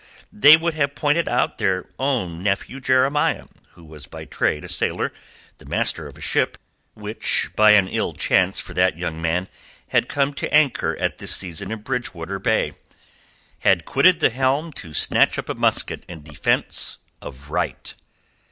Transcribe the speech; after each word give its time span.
They 0.33 0.57
would 0.57 0.73
have 0.73 0.95
pointed 0.95 1.29
out 1.29 1.59
that 1.59 1.63
their 1.63 1.89
own 1.99 2.41
nephew 2.41 2.79
Jeremiah, 2.79 3.45
who 3.73 3.85
was 3.85 4.07
by 4.07 4.25
trade 4.25 4.63
a 4.65 4.67
sailor, 4.67 5.13
the 5.59 5.67
master 5.67 6.07
of 6.07 6.17
a 6.17 6.21
ship 6.21 6.57
which 6.95 7.51
by 7.55 7.73
an 7.73 7.87
ill 7.87 8.13
chance 8.13 8.57
for 8.57 8.73
that 8.73 8.97
young 8.97 9.21
man 9.21 9.47
had 9.89 10.09
come 10.09 10.33
to 10.33 10.51
anchor 10.51 10.97
at 10.99 11.19
this 11.19 11.35
season 11.35 11.71
in 11.71 11.81
Bridgewater 11.83 12.39
Bay 12.39 12.73
had 13.59 13.85
quitted 13.85 14.21
the 14.21 14.31
helm 14.31 14.73
to 14.73 14.95
snatch 14.95 15.37
up 15.37 15.49
a 15.49 15.53
musket 15.53 16.03
in 16.07 16.23
defence 16.23 16.97
of 17.21 17.51
Right. 17.51 17.93